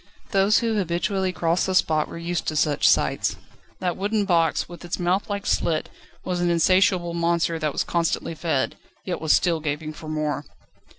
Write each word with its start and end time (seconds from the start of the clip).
Those 0.31 0.57
who 0.57 0.77
habitually 0.79 1.31
crossed 1.31 1.67
this 1.67 1.77
spot 1.77 2.07
were 2.07 2.17
used 2.17 2.47
to 2.47 2.55
such 2.55 2.89
sights. 2.89 3.35
That 3.77 3.95
wooden 3.95 4.25
box, 4.25 4.67
with 4.67 4.83
its 4.83 4.97
mouthlike 4.97 5.45
slit 5.45 5.89
was 6.25 6.39
like 6.39 6.45
an 6.45 6.49
insatiable 6.53 7.13
monster 7.13 7.59
that 7.59 7.71
was 7.71 7.83
constantly 7.83 8.33
fed, 8.33 8.77
yet 9.05 9.21
was 9.21 9.31
still 9.31 9.59
gaping 9.59 9.93
for 9.93 10.07
more. 10.09 10.43